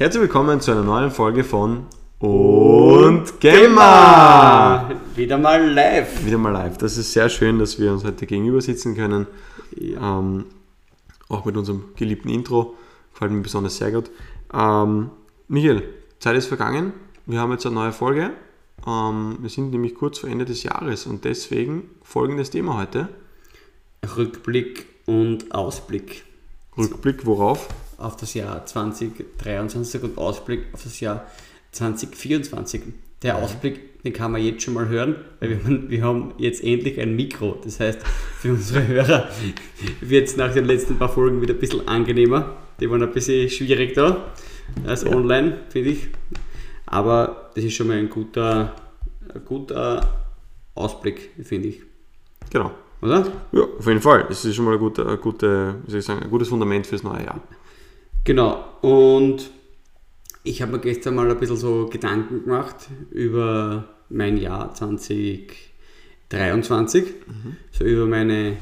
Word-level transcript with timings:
Herzlich 0.00 0.22
willkommen 0.22 0.62
zu 0.62 0.70
einer 0.70 0.82
neuen 0.82 1.10
Folge 1.10 1.44
von 1.44 1.84
Und 2.20 3.38
Gemma! 3.38 4.90
Wieder 5.14 5.36
mal 5.36 5.72
live. 5.72 6.24
Wieder 6.24 6.38
mal 6.38 6.52
live. 6.54 6.78
Das 6.78 6.96
ist 6.96 7.12
sehr 7.12 7.28
schön, 7.28 7.58
dass 7.58 7.78
wir 7.78 7.92
uns 7.92 8.02
heute 8.02 8.24
gegenüber 8.24 8.62
sitzen 8.62 8.96
können. 8.96 9.26
Ähm, 9.78 10.46
auch 11.28 11.44
mit 11.44 11.54
unserem 11.58 11.84
geliebten 11.96 12.30
Intro. 12.30 12.76
Gefällt 13.12 13.32
mir 13.32 13.42
besonders 13.42 13.76
sehr 13.76 13.92
gut. 13.92 14.10
Ähm, 14.54 15.10
Michael, 15.48 15.82
Zeit 16.18 16.34
ist 16.34 16.46
vergangen. 16.46 16.94
Wir 17.26 17.38
haben 17.38 17.52
jetzt 17.52 17.66
eine 17.66 17.74
neue 17.74 17.92
Folge. 17.92 18.30
Ähm, 18.86 19.36
wir 19.38 19.50
sind 19.50 19.70
nämlich 19.70 19.94
kurz 19.94 20.20
vor 20.20 20.30
Ende 20.30 20.46
des 20.46 20.62
Jahres 20.62 21.04
und 21.04 21.26
deswegen 21.26 21.90
folgendes 22.02 22.48
Thema 22.48 22.78
heute. 22.78 23.10
Rückblick 24.16 24.86
und 25.04 25.54
Ausblick 25.54 26.24
Rückblick 26.78 27.26
worauf? 27.26 27.68
Auf 28.00 28.16
das 28.16 28.34
Jahr 28.34 28.64
2023 28.66 30.02
und 30.02 30.18
Ausblick 30.18 30.64
auf 30.72 30.82
das 30.82 31.00
Jahr 31.00 31.26
2024. 31.72 32.82
Der 33.22 33.36
Ausblick, 33.36 34.02
den 34.02 34.12
kann 34.14 34.32
man 34.32 34.42
jetzt 34.42 34.62
schon 34.62 34.74
mal 34.74 34.88
hören, 34.88 35.16
weil 35.40 35.50
wir, 35.50 35.64
haben- 35.64 35.90
wir 35.90 36.02
haben 36.02 36.34
jetzt 36.38 36.64
endlich 36.64 36.98
ein 36.98 37.14
Mikro. 37.14 37.58
Das 37.62 37.78
heißt, 37.80 38.00
für 38.40 38.52
unsere 38.52 38.86
Hörer 38.86 39.28
wird 40.00 40.28
es 40.28 40.36
nach 40.36 40.52
den 40.54 40.64
letzten 40.64 40.96
paar 40.98 41.10
Folgen 41.10 41.42
wieder 41.42 41.54
ein 41.54 41.60
bisschen 41.60 41.86
angenehmer. 41.86 42.56
Die 42.80 42.90
waren 42.90 43.02
ein 43.02 43.12
bisschen 43.12 43.48
schwierig 43.50 43.92
da 43.94 44.32
als 44.86 45.04
online, 45.04 45.58
finde 45.68 45.90
ich. 45.90 46.08
Aber 46.86 47.50
das 47.54 47.64
ist 47.64 47.74
schon 47.74 47.88
mal 47.88 47.98
ein 47.98 48.08
guter, 48.08 48.74
ein 49.34 49.44
guter 49.44 50.24
Ausblick, 50.74 51.30
finde 51.42 51.68
ich. 51.68 51.82
Genau. 52.50 52.70
Oder? 53.02 53.26
Ja, 53.52 53.62
auf 53.78 53.86
jeden 53.86 54.00
Fall. 54.00 54.24
Das 54.28 54.44
ist 54.44 54.54
schon 54.56 54.64
mal 54.64 54.74
ein, 54.74 54.78
guter, 54.78 55.06
ein, 55.08 55.20
gute, 55.20 55.76
wie 55.84 55.90
soll 55.90 56.00
ich 56.00 56.06
sagen, 56.06 56.22
ein 56.22 56.30
gutes 56.30 56.48
Fundament 56.48 56.86
fürs 56.86 57.02
neue 57.02 57.24
Jahr. 57.24 57.40
Genau, 58.24 58.64
und 58.82 59.50
ich 60.42 60.62
habe 60.62 60.72
mir 60.72 60.78
gestern 60.78 61.14
mal 61.14 61.30
ein 61.30 61.38
bisschen 61.38 61.56
so 61.56 61.86
Gedanken 61.86 62.44
gemacht 62.44 62.88
über 63.10 63.88
mein 64.08 64.36
Jahr 64.36 64.74
2023, 64.74 67.04
so 67.72 67.84
über 67.84 68.06
meine, 68.06 68.56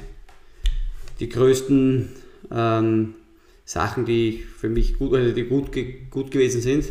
die 1.20 1.28
größten 1.28 2.08
ähm, 2.50 3.14
Sachen, 3.64 4.04
die 4.04 4.38
für 4.38 4.68
mich 4.68 4.98
gut, 4.98 5.14
also 5.14 5.34
die 5.34 5.44
gut, 5.44 5.70
gut 6.10 6.30
gewesen 6.30 6.60
sind 6.60 6.86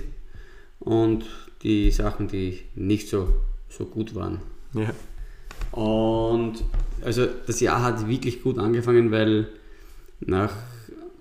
und 0.79 1.25
die 1.63 1.91
Sachen, 1.91 2.27
die 2.27 2.59
nicht 2.75 3.07
so, 3.07 3.29
so 3.69 3.85
gut 3.85 4.13
waren. 4.13 4.41
Ja. 4.73 4.93
Und 5.71 6.63
also 7.01 7.27
das 7.45 7.59
Jahr 7.59 7.83
hat 7.83 8.07
wirklich 8.07 8.41
gut 8.41 8.57
angefangen, 8.57 9.11
weil 9.11 9.49
nach 10.19 10.53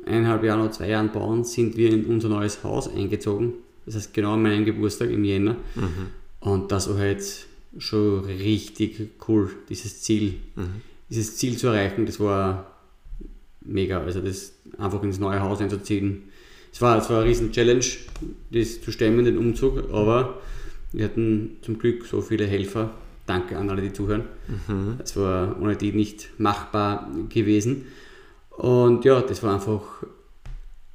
eineinhalb 0.06 0.44
Jahren 0.44 0.60
oder 0.60 0.72
zwei 0.72 0.88
Jahren 0.88 1.12
bauen 1.12 1.44
sind 1.44 1.76
wir 1.76 1.90
in 1.90 2.06
unser 2.06 2.28
neues 2.28 2.62
Haus 2.64 2.88
eingezogen. 2.88 3.54
Das 3.84 3.94
heißt 3.94 4.14
genau 4.14 4.34
an 4.34 4.42
meinem 4.42 4.64
Geburtstag 4.64 5.10
im 5.10 5.24
Jänner. 5.24 5.56
Und 6.40 6.72
das 6.72 6.88
war 6.88 6.98
halt 6.98 7.22
schon 7.78 8.24
richtig 8.24 9.10
cool, 9.28 9.50
dieses 9.68 10.02
Ziel. 10.02 10.34
Dieses 11.10 11.36
Ziel 11.36 11.56
zu 11.56 11.68
erreichen, 11.68 12.06
das 12.06 12.18
war 12.18 12.72
mega. 13.60 14.00
Also 14.00 14.20
das 14.20 14.54
einfach 14.78 15.02
ins 15.02 15.18
neue 15.18 15.40
Haus 15.40 15.60
einzuziehen. 15.60 16.24
Es 16.72 16.80
war, 16.82 16.98
es 16.98 17.08
war 17.08 17.20
eine 17.20 17.28
riesen 17.30 17.52
Challenge, 17.52 17.84
das 18.50 18.80
zu 18.82 18.92
stemmen, 18.92 19.24
den 19.24 19.38
Umzug, 19.38 19.90
aber 19.92 20.40
wir 20.92 21.04
hatten 21.04 21.56
zum 21.62 21.78
Glück 21.78 22.04
so 22.06 22.20
viele 22.20 22.46
Helfer. 22.46 22.90
Danke 23.26 23.56
an 23.56 23.70
alle, 23.70 23.82
die 23.82 23.92
zuhören. 23.92 24.24
Es 25.02 25.16
war 25.16 25.60
ohne 25.60 25.74
die 25.76 25.92
nicht 25.92 26.28
machbar 26.38 27.10
gewesen. 27.28 27.86
Und 28.56 29.04
ja, 29.04 29.20
das 29.20 29.42
war 29.42 29.54
einfach, 29.54 29.82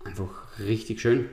einfach 0.03 0.59
richtig 0.59 0.99
schön, 0.99 1.25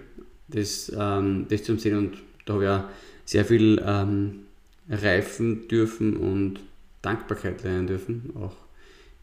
das, 0.48 0.92
ähm, 0.96 1.46
das 1.48 1.64
zu 1.64 1.76
sehen. 1.78 1.96
Und 1.96 2.18
da 2.44 2.54
habe 2.54 2.64
ich 2.64 2.70
auch 2.70 2.84
sehr 3.24 3.44
viel 3.44 3.82
ähm, 3.84 4.40
reifen 4.88 5.68
dürfen 5.68 6.16
und 6.16 6.60
Dankbarkeit 7.02 7.62
lernen 7.62 7.86
dürfen, 7.86 8.32
auch 8.36 8.56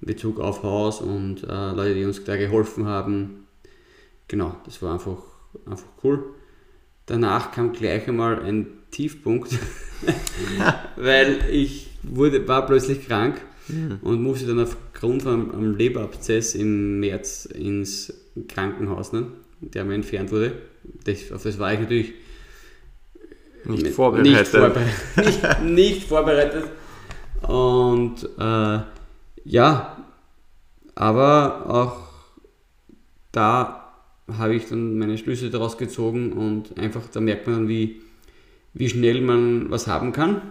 in 0.01 0.07
Bezug 0.07 0.39
auf 0.39 0.63
Haus 0.63 1.01
und 1.01 1.43
äh, 1.43 1.71
Leute, 1.71 1.95
die 1.95 2.05
uns 2.05 2.23
da 2.23 2.35
geholfen 2.37 2.85
haben. 2.85 3.45
Genau, 4.27 4.55
das 4.65 4.81
war 4.81 4.93
einfach, 4.93 5.21
einfach 5.65 5.87
cool. 6.03 6.23
Danach 7.05 7.51
kam 7.51 7.71
gleich 7.71 8.07
einmal 8.07 8.41
ein 8.43 8.67
Tiefpunkt, 8.89 9.51
weil 10.95 11.45
ich 11.51 11.91
wurde, 12.01 12.47
war 12.47 12.65
plötzlich 12.65 13.07
krank 13.07 13.41
und 14.01 14.21
musste 14.21 14.47
dann 14.47 14.67
aufgrund 15.05 15.21
von 15.21 15.53
einem 15.53 15.75
Leberabzess 15.75 16.55
im 16.55 16.99
März 16.99 17.45
ins 17.45 18.11
Krankenhaus, 18.47 19.13
ne, 19.13 19.27
der 19.61 19.85
mir 19.85 19.93
entfernt 19.93 20.31
wurde. 20.31 20.53
Das, 21.03 21.31
auf 21.31 21.43
das 21.43 21.59
war 21.59 21.73
ich 21.73 21.79
natürlich 21.79 22.13
Nicht 23.65 23.87
vorbereitet. 23.89 24.31
nicht 24.33 24.47
vorbereitet. 24.47 24.93
nicht, 25.17 25.61
nicht 25.61 26.03
vorbereitet. 26.07 26.63
Und 27.47 28.23
äh, 28.39 28.79
ja, 29.43 30.05
aber 30.95 31.69
auch 31.69 31.97
da 33.31 33.93
habe 34.27 34.55
ich 34.55 34.67
dann 34.67 34.97
meine 34.97 35.17
Schlüsse 35.19 35.51
daraus 35.51 35.77
gezogen 35.77 36.33
und 36.33 36.79
einfach, 36.79 37.03
da 37.11 37.19
merkt 37.19 37.45
man 37.45 37.55
dann, 37.55 37.67
wie, 37.67 38.01
wie 38.73 38.89
schnell 38.89 39.21
man 39.21 39.69
was 39.69 39.85
haben 39.85 40.13
kann, 40.13 40.41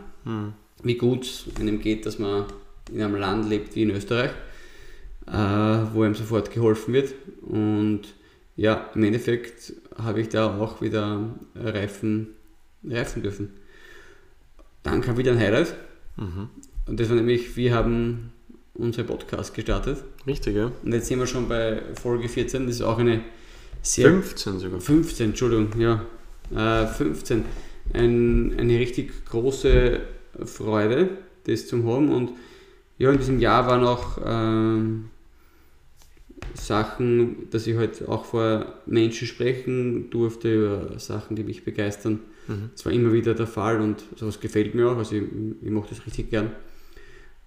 wie 0.82 0.94
gut 0.94 1.46
einem 1.58 1.80
geht, 1.80 2.06
dass 2.06 2.20
man 2.20 2.44
in 2.92 3.02
einem 3.02 3.16
Land 3.16 3.48
lebt 3.48 3.74
wie 3.74 3.82
in 3.82 3.90
Österreich, 3.90 4.30
äh, 5.26 5.32
wo 5.92 6.02
einem 6.02 6.14
sofort 6.14 6.50
geholfen 6.50 6.94
wird. 6.94 7.14
Und 7.42 8.02
ja, 8.56 8.90
im 8.94 9.04
Endeffekt 9.04 9.72
habe 9.96 10.20
ich 10.20 10.28
da 10.28 10.58
auch 10.58 10.80
wieder 10.80 11.34
Reifen, 11.54 12.28
reifen 12.84 13.22
dürfen. 13.22 13.50
Dann 14.82 15.00
kam 15.00 15.16
wieder 15.16 15.32
ein 15.32 15.38
Highlight. 15.38 15.74
Und 16.86 17.00
das 17.00 17.08
war 17.08 17.16
nämlich, 17.16 17.56
wir 17.56 17.74
haben 17.74 18.32
unseren 18.74 19.06
Podcast 19.06 19.54
gestartet. 19.54 20.04
Richtig, 20.26 20.56
ja. 20.56 20.70
Und 20.82 20.92
jetzt 20.92 21.06
sind 21.06 21.18
wir 21.18 21.26
schon 21.26 21.48
bei 21.48 21.82
Folge 22.00 22.28
14. 22.28 22.66
Das 22.66 22.76
ist 22.76 22.82
auch 22.82 22.98
eine 22.98 23.20
sehr 23.82 24.08
15 24.10 24.58
sogar. 24.58 24.80
15, 24.80 25.30
Entschuldigung, 25.30 25.68
ja. 25.80 26.04
Äh, 26.54 26.86
15. 26.86 27.44
Ein, 27.92 28.54
eine 28.58 28.78
richtig 28.78 29.24
große 29.26 30.00
Freude, 30.44 31.10
das 31.46 31.66
zu 31.66 31.84
haben. 31.84 32.12
Und 32.12 32.30
ja, 33.04 33.10
in 33.12 33.18
diesem 33.18 33.38
Jahr 33.40 33.66
waren 33.66 33.84
auch 33.84 34.18
ähm, 34.24 35.10
Sachen, 36.54 37.48
dass 37.50 37.66
ich 37.66 37.76
halt 37.76 38.06
auch 38.08 38.24
vor 38.24 38.74
Menschen 38.86 39.26
sprechen 39.26 40.10
durfte, 40.10 40.54
über 40.54 40.98
Sachen, 40.98 41.36
die 41.36 41.44
mich 41.44 41.64
begeistern. 41.64 42.20
Das 42.74 42.84
war 42.84 42.92
immer 42.92 43.12
wieder 43.12 43.34
der 43.34 43.46
Fall 43.46 43.80
und 43.80 44.04
sowas 44.16 44.40
gefällt 44.40 44.74
mir 44.74 44.88
auch. 44.90 44.96
Also 44.96 45.16
ich, 45.16 45.22
ich 45.62 45.70
mache 45.70 45.88
das 45.90 46.04
richtig 46.06 46.30
gern. 46.30 46.50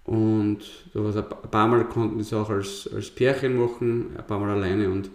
Und 0.04 0.60
sowas 0.92 1.16
ein 1.16 1.28
pa- 1.28 1.40
ein 1.42 1.50
paar 1.50 1.68
Mal 1.68 1.84
konnten 1.88 2.16
wir 2.16 2.22
es 2.22 2.32
auch 2.32 2.48
als, 2.50 2.88
als 2.94 3.10
Pärchen 3.10 3.56
machen, 3.58 4.16
ein 4.16 4.26
paar 4.26 4.40
Mal 4.40 4.50
alleine 4.50 4.90
und 4.90 5.10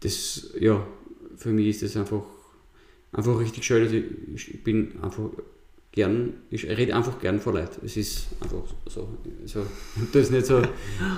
das, 0.00 0.52
ja, 0.58 0.84
für 1.36 1.50
mich 1.50 1.68
ist 1.68 1.82
das 1.82 1.96
einfach, 1.96 2.24
einfach 3.12 3.38
richtig 3.38 3.64
schön. 3.64 3.82
Also 3.82 3.96
ich, 3.96 4.54
ich 4.54 4.64
bin 4.64 4.92
einfach 5.02 5.30
gern, 5.98 6.32
ich 6.50 6.62
rede 6.68 6.94
einfach 6.94 7.18
gern 7.18 7.40
vor 7.40 7.54
Leuten. 7.54 7.84
Es 7.84 7.96
ist 7.96 8.28
einfach 8.40 8.62
so. 8.86 9.08
so 9.46 9.66
das 10.12 10.22
ist 10.22 10.30
nicht 10.30 10.46
so 10.46 10.62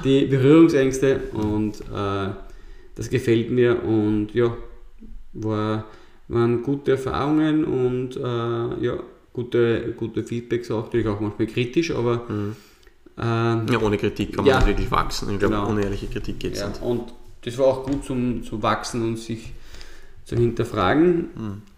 die 0.04 0.24
Berührungsängste 0.24 1.20
und 1.34 1.80
äh, 1.82 2.28
das 2.94 3.10
gefällt 3.10 3.50
mir 3.50 3.82
und 3.84 4.32
ja, 4.32 4.56
war, 5.34 5.84
waren 6.28 6.62
gute 6.62 6.92
Erfahrungen 6.92 7.64
und 7.64 8.16
äh, 8.16 8.84
ja, 8.86 8.94
gute, 9.34 9.92
gute 9.98 10.24
Feedbacks 10.24 10.70
auch, 10.70 10.84
natürlich 10.84 11.08
auch 11.08 11.20
manchmal 11.20 11.46
kritisch, 11.46 11.90
aber 11.90 12.22
ähm, 12.30 13.66
Ja, 13.70 13.78
ohne 13.82 13.98
Kritik 13.98 14.34
kann 14.34 14.44
man 14.44 14.50
Ja. 14.52 14.58
nicht 14.60 14.68
wirklich 14.68 14.90
wachsen. 14.90 15.30
Ich 15.32 15.38
glaube, 15.38 15.56
Genau. 15.56 15.68
ohne 15.68 15.82
ehrliche 15.84 16.06
Kritik 16.06 16.38
geht 16.40 16.54
es 16.54 16.60
Ja, 16.60 16.68
nicht. 16.68 16.80
und 16.82 17.12
das 17.44 17.58
war 17.58 17.66
auch 17.66 17.84
gut 17.86 18.02
zum, 18.04 18.42
zu 18.44 18.62
wachsen 18.62 19.02
und 19.02 19.18
sich 19.18 19.52
zu 20.24 20.36
hinterfragen. 20.36 21.28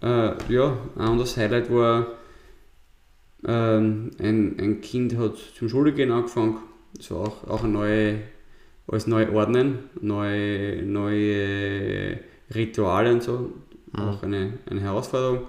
Äh, 0.01 0.31
ja, 0.53 0.77
ein 0.95 1.01
anderes 1.01 1.35
Highlight 1.35 1.69
war, 1.69 2.07
ähm, 3.45 4.11
ein, 4.19 4.59
ein 4.59 4.81
Kind 4.81 5.17
hat 5.17 5.35
zum 5.57 5.69
Schule 5.69 5.93
gehen 5.93 6.11
angefangen. 6.11 6.57
Das 6.95 7.11
war 7.11 7.19
auch, 7.19 7.47
auch 7.47 7.63
eine 7.63 7.73
neue, 7.73 8.19
alles 8.87 9.07
neu 9.07 9.31
ordnen, 9.31 9.79
neue, 10.01 10.83
neue 10.83 12.19
Rituale 12.53 13.13
und 13.13 13.23
so. 13.23 13.51
Auch 13.95 14.23
eine, 14.23 14.53
eine 14.69 14.79
Herausforderung. 14.81 15.41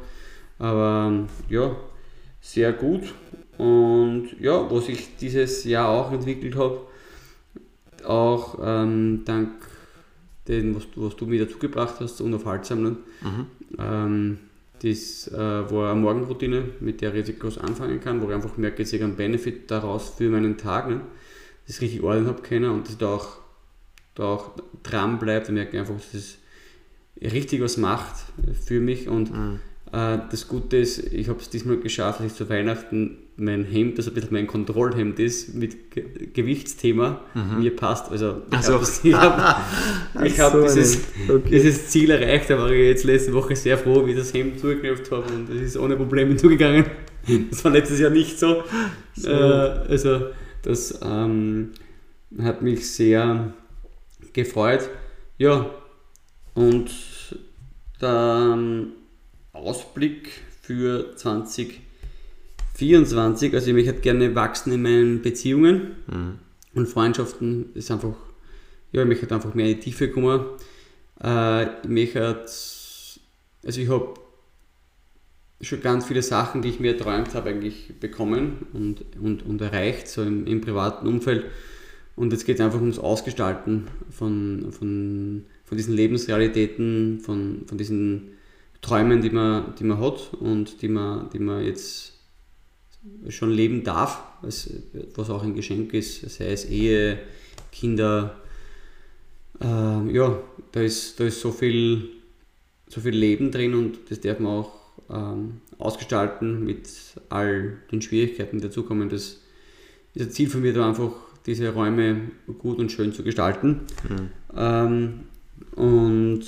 Aber 0.58 1.08
ähm, 1.10 1.26
ja, 1.48 1.74
sehr 2.40 2.72
gut. 2.72 3.02
Und 3.58 4.30
ja, 4.40 4.70
was 4.70 4.88
ich 4.88 5.16
dieses 5.16 5.64
Jahr 5.64 5.88
auch 5.88 6.12
entwickelt 6.12 6.56
habe, 6.56 6.80
auch 8.06 8.58
ähm, 8.62 9.22
dank 9.24 9.50
dem, 10.48 10.74
was, 10.76 10.90
du- 10.90 11.06
was 11.06 11.16
du 11.16 11.26
mir 11.26 11.44
dazugebracht 11.46 12.00
hast, 12.00 12.20
unaufhaltsam. 12.20 12.98
Ähm, 13.78 14.38
das 14.84 15.28
äh, 15.28 15.36
war 15.38 15.92
eine 15.92 16.00
Morgenroutine, 16.00 16.64
mit 16.80 17.00
der 17.00 17.14
ich 17.14 17.38
groß 17.38 17.58
anfangen 17.58 18.00
kann, 18.00 18.20
wo 18.20 18.28
ich 18.28 18.34
einfach 18.34 18.56
merke, 18.58 18.82
ich 18.82 18.88
sehe 18.88 19.02
einen 19.02 19.16
Benefit 19.16 19.70
daraus 19.70 20.10
für 20.10 20.28
meinen 20.28 20.58
Tag. 20.58 20.90
Ne? 20.90 21.00
Das 21.66 21.80
richtig 21.80 22.02
ordnen 22.02 22.26
habe 22.26 22.42
können 22.42 22.70
und 22.70 22.86
das 22.86 22.98
da 22.98 23.14
auch, 23.14 23.38
da 24.14 24.24
auch 24.24 24.50
dran 24.82 25.18
bleibt 25.18 25.48
und 25.48 25.54
merke 25.54 25.78
einfach, 25.80 25.94
dass 25.94 26.12
es 26.14 26.38
richtig 27.22 27.62
was 27.62 27.78
macht 27.78 28.14
für 28.62 28.80
mich 28.80 29.08
und 29.08 29.32
mhm. 29.32 29.60
äh, 29.90 30.18
das 30.30 30.48
Gute 30.48 30.76
ist, 30.76 30.98
ich 30.98 31.28
habe 31.30 31.40
es 31.40 31.48
diesmal 31.48 31.78
geschafft, 31.78 32.20
dass 32.20 32.26
ich 32.26 32.34
zu 32.34 32.50
Weihnachten 32.50 33.16
mein 33.36 33.64
Hemd, 33.64 33.98
das 33.98 34.06
ein 34.06 34.14
bisschen 34.14 34.32
mein 34.32 34.46
Kontrollhemd 34.46 35.18
ist, 35.18 35.54
mit 35.54 35.90
Ge 35.90 36.04
Gewichtsthema, 36.32 37.20
mhm. 37.34 37.62
mir 37.62 37.74
passt. 37.74 38.10
Also 38.10 38.42
ich 38.52 38.60
so. 38.60 38.74
habe 38.74 38.84
ich 39.02 39.14
hab, 39.14 40.24
ich 40.24 40.40
hab 40.40 40.52
so 40.52 40.62
dieses, 40.62 41.00
okay. 41.28 41.50
dieses, 41.50 41.88
Ziel 41.88 42.10
erreicht, 42.10 42.50
da 42.50 42.58
war 42.58 42.70
ich 42.70 42.86
jetzt 42.86 43.04
letzte 43.04 43.32
Woche 43.32 43.56
sehr 43.56 43.76
froh, 43.76 44.06
wie 44.06 44.12
ich 44.12 44.16
das 44.16 44.32
Hemd 44.32 44.60
zugeknöpft 44.60 45.10
habe 45.10 45.32
und 45.32 45.50
es 45.50 45.62
ist 45.62 45.76
ohne 45.76 45.96
Probleme 45.96 46.36
zugegangen. 46.36 46.84
Das 47.50 47.64
war 47.64 47.72
letztes 47.72 48.00
Jahr 48.00 48.10
nicht 48.10 48.38
so. 48.38 48.64
so. 49.16 49.30
Äh, 49.30 49.32
also 49.32 50.26
das 50.60 51.00
ähm, 51.02 51.70
hat 52.38 52.60
mich 52.60 52.90
sehr 52.90 53.54
gefreut. 54.34 54.90
Ja, 55.38 55.70
und 56.52 56.90
der 57.98 58.50
ähm, 58.52 58.88
Ausblick 59.54 60.28
für 60.60 61.16
2024, 62.74 63.54
also 63.54 63.68
ich 63.68 63.74
möchte 63.74 64.00
gerne 64.00 64.34
wachsen 64.34 64.72
in 64.72 64.82
meinen 64.82 65.22
Beziehungen 65.22 65.92
mhm. 66.08 66.38
und 66.74 66.88
Freundschaften, 66.88 67.66
ist 67.74 67.90
einfach, 67.90 68.16
ja, 68.92 69.02
ich 69.02 69.08
möchte 69.08 69.32
einfach 69.32 69.54
mehr 69.54 69.66
in 69.66 69.74
die 69.74 69.80
Tiefe 69.80 70.10
kommen. 70.10 70.44
Äh, 71.22 71.64
ich 71.82 71.88
möchte, 71.88 72.20
also 73.64 73.80
ich 73.80 73.88
habe 73.88 74.14
schon 75.60 75.80
ganz 75.80 76.06
viele 76.06 76.22
Sachen, 76.22 76.62
die 76.62 76.68
ich 76.68 76.80
mir 76.80 76.92
erträumt 76.92 77.34
habe, 77.34 77.50
eigentlich 77.50 77.94
bekommen 78.00 78.66
und, 78.72 79.04
und, 79.20 79.46
und 79.46 79.60
erreicht, 79.60 80.08
so 80.08 80.22
im, 80.22 80.46
im 80.46 80.60
privaten 80.60 81.06
Umfeld. 81.06 81.46
Und 82.16 82.32
jetzt 82.32 82.44
geht 82.44 82.56
es 82.56 82.60
einfach 82.60 82.80
ums 82.80 82.98
Ausgestalten 82.98 83.86
von, 84.10 84.72
von, 84.72 85.46
von 85.64 85.76
diesen 85.78 85.94
Lebensrealitäten, 85.94 87.20
von, 87.20 87.62
von 87.66 87.78
diesen 87.78 88.32
Träumen, 88.82 89.22
die 89.22 89.30
man, 89.30 89.74
die 89.78 89.84
man 89.84 90.00
hat 90.00 90.34
und 90.34 90.82
die 90.82 90.88
man, 90.88 91.30
die 91.30 91.38
man 91.38 91.64
jetzt 91.64 92.13
schon 93.28 93.50
leben 93.50 93.84
darf, 93.84 94.22
was, 94.42 94.70
auch 95.30 95.42
ein 95.42 95.54
Geschenk 95.54 95.92
ist, 95.94 96.28
sei 96.30 96.52
es 96.52 96.64
Ehe, 96.64 97.18
Kinder. 97.72 98.36
Äh, 99.60 100.12
ja, 100.12 100.38
da 100.72 100.80
ist, 100.80 101.18
da 101.18 101.24
ist 101.24 101.40
so, 101.40 101.50
viel, 101.50 102.08
so 102.88 103.00
viel 103.00 103.14
Leben 103.14 103.50
drin 103.50 103.74
und 103.74 103.98
das 104.10 104.20
darf 104.20 104.38
man 104.38 104.52
auch 104.52 104.72
ähm, 105.10 105.60
ausgestalten 105.78 106.64
mit 106.64 106.88
all 107.28 107.78
den 107.90 108.02
Schwierigkeiten, 108.02 108.58
die 108.58 108.68
dazukommen. 108.68 109.08
Das 109.08 109.40
ist 110.14 110.22
ein 110.22 110.30
Ziel 110.30 110.48
von 110.48 110.62
mir, 110.62 110.72
da 110.72 110.88
einfach 110.88 111.12
diese 111.46 111.70
Räume 111.70 112.30
gut 112.58 112.78
und 112.78 112.90
schön 112.90 113.12
zu 113.12 113.22
gestalten. 113.22 113.80
Mhm. 114.08 114.30
Ähm, 114.56 115.20
und 115.76 116.44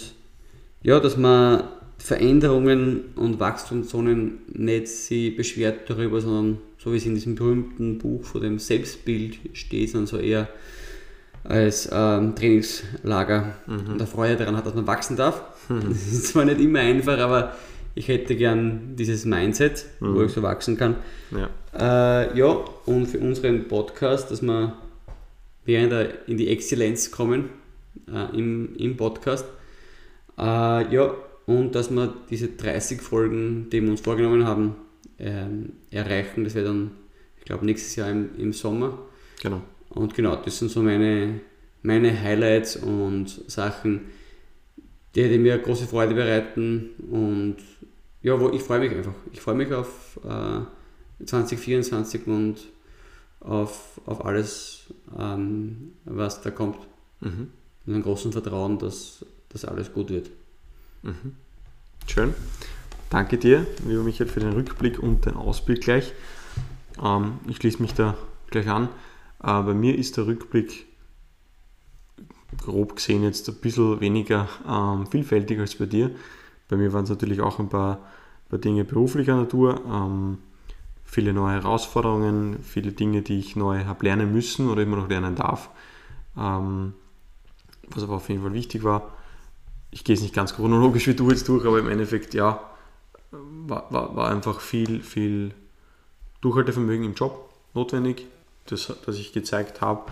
ja, 0.83 1.01
dass 1.01 1.17
man 1.17 1.65
Veränderungen 1.99 3.05
und 3.17 3.41
Wachstumszonen 3.41 4.39
nicht 4.53 4.89
sie 4.89 5.31
beschwert 5.31 5.89
darüber, 5.89 6.21
sondern 6.21 6.59
so 6.79 6.93
wie 6.93 6.99
es 6.99 7.07
in 7.07 7.15
diesem 7.15 7.35
berühmten 7.35 7.99
Buch 7.99 8.25
vor 8.25 8.41
dem 8.41 8.59
Selbstbild 8.59 9.39
steht, 9.55 9.91
sondern 9.91 10.07
so 10.07 10.19
eher 10.19 10.49
als 11.45 11.89
ähm, 11.93 12.35
Trainingslager 12.35 13.57
mhm. 13.67 13.93
und 13.93 13.99
der 13.99 14.07
Freude 14.07 14.37
daran 14.37 14.57
hat, 14.57 14.67
dass 14.67 14.75
man 14.75 14.87
wachsen 14.87 15.17
darf. 15.17 15.43
Mhm. 15.69 15.83
Das 15.89 16.13
ist 16.13 16.29
zwar 16.29 16.45
nicht 16.45 16.61
immer 16.61 16.81
einfach, 16.81 17.19
aber 17.19 17.57
ich 17.95 18.09
hätte 18.09 18.37
gern 18.37 18.95
dieses 18.97 19.25
Mindset, 19.25 19.87
mhm. 20.01 20.15
wo 20.15 20.23
ich 20.23 20.33
so 20.33 20.43
wachsen 20.43 20.77
kann. 20.77 20.97
Ja. 21.31 21.49
Äh, 21.75 22.39
ja, 22.39 22.65
und 22.85 23.07
für 23.07 23.19
unseren 23.19 23.69
Podcast, 23.69 24.31
dass 24.31 24.43
wir 24.43 24.77
während 25.65 26.15
in 26.27 26.37
die 26.37 26.49
Exzellenz 26.49 27.11
kommen 27.11 27.51
äh, 28.13 28.37
im, 28.37 28.75
im 28.77 28.97
Podcast. 28.97 29.47
Äh, 30.39 30.95
ja, 30.95 31.15
und 31.47 31.75
dass 31.75 31.91
wir 31.91 32.13
diese 32.29 32.49
30 32.49 33.01
Folgen, 33.01 33.71
die 33.71 33.83
wir 33.83 33.91
uns 33.91 34.01
vorgenommen 34.01 34.45
haben, 34.45 34.75
ähm, 35.19 35.73
erreichen. 35.91 36.45
Das 36.45 36.55
wäre 36.55 36.67
dann, 36.67 36.91
ich 37.39 37.45
glaube, 37.45 37.65
nächstes 37.65 37.97
Jahr 37.97 38.11
im, 38.11 38.31
im 38.37 38.53
Sommer. 38.53 38.99
Genau. 39.43 39.63
Und 39.89 40.15
genau, 40.15 40.37
das 40.37 40.59
sind 40.59 40.71
so 40.71 40.83
meine, 40.83 41.41
meine 41.83 42.21
Highlights 42.21 42.77
und 42.77 43.29
Sachen, 43.51 44.03
die, 45.15 45.29
die 45.29 45.39
mir 45.39 45.59
große 45.59 45.87
Freude 45.87 46.15
bereiten 46.15 46.91
und 47.11 47.57
ja, 48.23 48.39
wo 48.39 48.51
ich 48.51 48.63
freue 48.63 48.81
mich 48.81 48.93
einfach. 48.93 49.15
Ich 49.33 49.41
freue 49.41 49.55
mich 49.55 49.73
auf 49.73 50.19
äh, 50.25 51.25
2024 51.25 52.27
und 52.27 52.57
auf, 53.41 54.01
auf 54.05 54.25
alles, 54.25 54.93
ähm, 55.19 55.93
was 56.05 56.43
da 56.43 56.51
kommt. 56.51 56.79
Mhm. 57.21 57.51
Mit 57.85 57.95
einem 57.95 58.03
großen 58.03 58.33
Vertrauen, 58.33 58.79
dass, 58.79 59.25
dass 59.49 59.65
alles 59.65 59.93
gut 59.93 60.11
wird. 60.11 60.29
Mhm. 61.07 61.37
Schön. 62.09 62.35
Danke 63.11 63.39
dir, 63.39 63.65
lieber 63.87 64.03
Michael, 64.03 64.29
für 64.29 64.41
den 64.41 64.53
Rückblick 64.55 64.99
und 64.99 65.25
den 65.25 65.37
Ausblick 65.37 65.83
gleich. 65.83 66.13
Ähm, 67.01 67.39
ich 67.47 67.59
schließe 67.59 67.81
mich 67.81 67.95
da 67.95 68.17
gleich 68.51 68.69
an. 68.69 68.89
Äh, 69.41 69.63
bei 69.63 69.73
mir 69.73 69.97
ist 69.97 70.17
der 70.17 70.27
Rückblick 70.27 70.87
grob 72.59 72.97
gesehen 72.97 73.23
jetzt 73.23 73.49
ein 73.49 73.55
bisschen 73.57 74.01
weniger 74.01 74.49
ähm, 74.69 75.07
vielfältig 75.07 75.61
als 75.61 75.77
bei 75.77 75.87
dir. 75.87 76.11
Bei 76.69 76.77
mir 76.77 76.93
waren 76.93 77.05
es 77.05 77.11
natürlich 77.11 77.41
auch 77.41 77.61
ein 77.61 77.69
paar, 77.69 78.01
paar 78.49 78.59
Dinge 78.59 78.85
beruflicher 78.85 79.37
Natur, 79.37 79.81
ähm, 79.87 80.39
viele 81.05 81.33
neue 81.33 81.55
Herausforderungen, 81.55 82.59
viele 82.65 82.91
Dinge, 82.91 83.23
die 83.23 83.39
ich 83.39 83.55
neu 83.55 83.85
habe 83.85 84.05
lernen 84.05 84.33
müssen 84.33 84.69
oder 84.69 84.83
immer 84.83 84.97
noch 84.97 85.09
lernen 85.09 85.37
darf. 85.37 85.71
Ähm, 86.37 86.95
was 87.91 88.03
aber 88.03 88.15
auf 88.15 88.29
jeden 88.29 88.43
Fall 88.43 88.55
wichtig 88.55 88.83
war. 88.83 89.16
Ich 89.91 90.05
gehe 90.05 90.15
es 90.15 90.23
nicht 90.23 90.35
ganz 90.35 90.55
chronologisch 90.55 91.07
wie 91.07 91.15
du 91.15 91.31
jetzt 91.31 91.49
durch, 91.49 91.65
aber 91.65 91.79
im 91.79 91.89
Endeffekt, 91.89 92.35
ja, 92.35 92.61
war, 93.31 93.87
war, 93.91 94.17
war 94.17 94.31
einfach 94.31 94.61
viel, 94.61 95.03
viel 95.03 95.55
Durchhaltevermögen 96.41 97.05
im 97.05 97.15
Job 97.15 97.51
notwendig, 97.75 98.27
das, 98.67 98.93
das 99.05 99.17
ich 99.17 99.33
gezeigt 99.33 99.81
habe, 99.81 100.11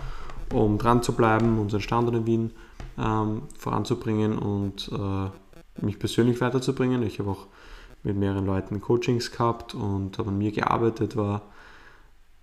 um 0.53 0.77
dran 0.77 1.03
zu 1.03 1.13
bleiben, 1.13 1.59
unseren 1.59 1.81
Standort 1.81 2.15
in 2.15 2.25
Wien 2.25 2.51
ähm, 2.97 3.43
voranzubringen 3.57 4.37
und 4.37 4.89
äh, 4.91 5.83
mich 5.85 5.99
persönlich 5.99 6.39
weiterzubringen. 6.41 7.03
Ich 7.03 7.19
habe 7.19 7.31
auch 7.31 7.47
mit 8.03 8.15
mehreren 8.15 8.45
Leuten 8.45 8.81
Coachings 8.81 9.31
gehabt 9.31 9.73
und 9.73 10.17
habe 10.17 10.29
an 10.29 10.37
mir 10.37 10.51
gearbeitet, 10.51 11.15
war 11.15 11.41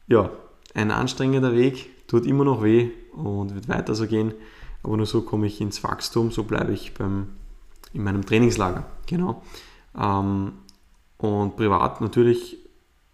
ja 0.08 0.30
ein 0.74 0.90
anstrengender 0.90 1.52
Weg, 1.52 2.06
tut 2.08 2.26
immer 2.26 2.44
noch 2.44 2.62
weh 2.62 2.90
und 3.12 3.54
wird 3.54 3.68
weiter 3.68 3.94
so 3.94 4.06
gehen, 4.06 4.34
aber 4.82 4.96
nur 4.96 5.06
so 5.06 5.22
komme 5.22 5.46
ich 5.46 5.60
ins 5.60 5.82
Wachstum, 5.84 6.30
so 6.30 6.44
bleibe 6.44 6.72
ich 6.72 6.94
beim, 6.94 7.28
in 7.92 8.02
meinem 8.04 8.24
Trainingslager, 8.24 8.86
genau. 9.06 9.42
Ähm, 9.98 10.52
und 11.18 11.56
privat 11.56 12.00
natürlich 12.00 12.58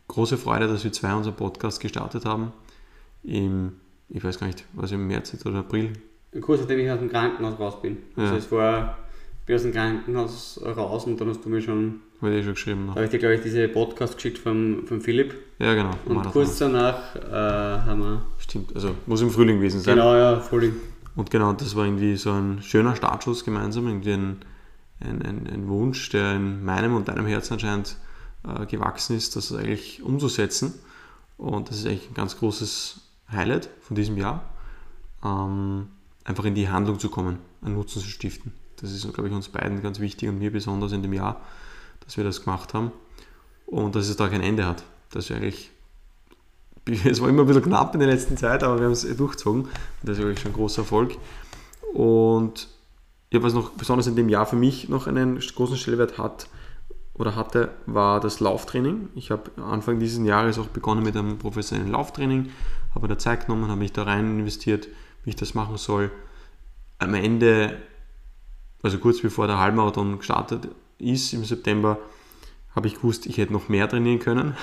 große 0.09 0.39
Freude, 0.39 0.69
dass 0.69 0.85
wir 0.85 0.93
zwei 0.93 1.15
unseren 1.15 1.35
Podcast 1.35 1.81
gestartet 1.81 2.25
haben, 2.25 2.53
im, 3.23 3.73
ich 4.09 4.25
weiß 4.25 4.39
gar 4.39 4.47
nicht, 4.47 4.65
was 4.73 4.93
im 4.93 5.07
März 5.07 5.35
oder 5.45 5.59
April. 5.59 5.93
Kurz 6.41 6.61
nachdem 6.61 6.79
ich 6.81 6.91
aus 6.91 6.99
dem 6.99 7.11
Krankenhaus 7.11 7.59
raus 7.59 7.83
bin. 7.83 7.99
Ja. 8.17 8.25
Also 8.25 8.37
es 8.37 8.53
war 8.53 8.97
bin 9.49 9.57
aus 9.57 9.63
dem 9.63 9.73
Krankenhaus 9.73 10.61
raus 10.63 11.05
und 11.07 11.21
dann 11.21 11.31
hast 11.31 11.45
du 11.45 11.49
mir 11.49 11.63
schon. 11.63 12.01
Habe 12.21 12.35
ich 12.35 12.45
schon 12.45 12.55
geschrieben. 12.55 12.85
Da 12.89 12.95
habe 12.97 13.05
ich 13.05 13.11
dir, 13.11 13.19
glaube 13.19 13.37
ich, 13.37 13.41
diese 13.41 13.67
Podcast 13.69 14.17
geschickt 14.17 14.39
von, 14.39 14.83
von 14.87 15.01
Philipp. 15.01 15.35
Ja, 15.59 15.75
genau. 15.75 15.91
Und 16.05 16.23
kurz 16.31 16.59
danach 16.59 17.17
äh, 17.17 17.31
haben 17.31 18.01
wir. 18.01 18.23
Stimmt, 18.39 18.75
also 18.75 18.91
muss 19.07 19.23
im 19.23 19.31
Frühling 19.31 19.57
gewesen 19.57 19.81
sein. 19.81 19.97
Genau, 19.97 20.15
ja, 20.15 20.39
Frühling. 20.41 20.77
Und 21.19 21.33
genau, 21.33 21.53
das 21.53 21.75
war 21.75 21.85
irgendwie 21.85 22.17
so 22.17 22.31
ein 22.31 22.63
schöner 22.63 22.95
Startschuss 22.95 23.45
gemeinsam, 23.45 23.89
irgendwie 23.89 24.13
ein, 24.13 24.37
ein, 25.01 25.21
ein, 25.21 25.49
ein 25.49 25.69
Wunsch, 25.69 26.11
der 26.11 26.37
in 26.37 26.65
meinem 26.65 26.95
und 26.95 27.09
deinem 27.09 27.27
Herzen 27.27 27.55
anscheinend 27.55 27.97
äh, 28.45 28.67
gewachsen 28.67 29.17
ist, 29.17 29.35
das 29.35 29.53
eigentlich 29.53 30.01
umzusetzen. 30.01 30.75
Und 31.37 31.71
das 31.71 31.79
ist 31.79 31.87
eigentlich 31.87 32.09
ein 32.09 32.15
ganz 32.15 32.39
großes 32.39 33.01
Highlight 33.33 33.69
von 33.81 33.97
diesem 33.97 34.17
Jahr. 34.17 34.49
Ähm, 35.25 35.89
einfach 36.23 36.45
in 36.45 36.55
die 36.55 36.69
Handlung 36.69 37.01
zu 37.01 37.11
kommen, 37.11 37.41
einen 37.63 37.75
Nutzen 37.75 38.01
zu 38.01 38.09
stiften. 38.09 38.53
Das 38.77 38.93
ist, 38.93 39.13
glaube 39.13 39.29
ich, 39.29 39.35
uns 39.35 39.49
beiden 39.49 39.83
ganz 39.83 39.99
wichtig 39.99 40.29
und 40.29 40.39
mir 40.39 40.53
besonders 40.53 40.93
in 40.93 41.03
dem 41.03 41.15
Jahr, 41.15 41.41
dass 41.99 42.17
wir 42.17 42.23
das 42.23 42.45
gemacht 42.45 42.75
haben 42.75 42.93
und 43.67 43.97
dass 43.97 44.09
es 44.09 44.15
da 44.15 44.29
kein 44.29 44.43
Ende 44.43 44.69
hat. 44.69 44.85
Das 45.11 45.29
ist 45.29 45.37
eigentlich, 45.37 45.73
es 47.05 47.21
war 47.21 47.29
immer 47.29 47.43
ein 47.43 47.47
bisschen 47.47 47.63
knapp 47.63 47.95
in 47.95 48.01
der 48.01 48.09
letzten 48.09 48.37
Zeit, 48.37 48.63
aber 48.63 48.79
wir 48.79 48.87
haben 48.87 48.93
es 48.93 49.03
durchgezogen. 49.17 49.69
Das 50.03 50.19
ist 50.19 50.23
wirklich 50.23 50.41
schon 50.41 50.53
ein 50.53 50.57
großer 50.57 50.83
Erfolg. 50.83 51.17
Und 51.95 52.69
ja, 53.33 53.43
was 53.43 53.55
noch 53.55 53.71
besonders 53.71 54.07
in 54.07 54.17
dem 54.17 54.29
Jahr 54.29 54.47
für 54.47 54.57
mich 54.57 54.89
noch 54.89 55.07
einen 55.07 55.39
großen 55.39 55.77
Stellwert 55.77 56.19
hat 56.19 56.49
oder 57.15 57.37
hatte, 57.37 57.71
war 57.87 58.21
das 58.21 58.41
Lauftraining. 58.41 59.09
Ich 59.15 59.31
habe 59.31 59.51
Anfang 59.63 59.99
dieses 59.99 60.25
Jahres 60.25 60.59
auch 60.59 60.69
begonnen 60.69 61.03
mit 61.03 61.17
einem 61.17 61.39
professionellen 61.39 61.93
Lauftraining, 61.93 62.51
habe 62.95 63.09
da 63.09 63.19
Zeit 63.19 63.47
genommen, 63.47 63.69
habe 63.69 63.81
mich 63.81 63.93
da 63.93 64.05
rein 64.05 64.39
investiert, 64.39 64.89
wie 65.25 65.31
ich 65.31 65.37
das 65.37 65.55
machen 65.55 65.77
soll. 65.77 66.11
Am 66.99 67.15
Ende 67.15 67.77
also 68.83 68.99
kurz 68.99 69.21
bevor 69.21 69.47
der 69.47 69.59
Halbmarathon 69.59 70.19
gestartet 70.19 70.69
ist 70.99 71.33
im 71.33 71.45
September, 71.45 71.99
habe 72.75 72.87
ich 72.87 72.95
gewusst, 72.95 73.27
ich 73.27 73.39
hätte 73.39 73.53
noch 73.53 73.69
mehr 73.69 73.89
trainieren 73.89 74.19
können, 74.19 74.57